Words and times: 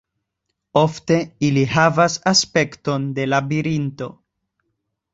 Ofte 0.81 1.17
ili 1.49 1.67
havas 1.75 2.17
aspekton 2.33 3.09
de 3.21 3.31
labirinto. 3.31 4.13